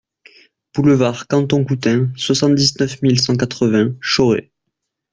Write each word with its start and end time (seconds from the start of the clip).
Boulevard 0.73 1.27
Canton 1.27 1.63
Coutain, 1.63 2.09
soixante-dix-neuf 2.17 3.03
mille 3.03 3.21
cent 3.21 3.35
quatre-vingts 3.37 3.93
Chauray 4.01 4.51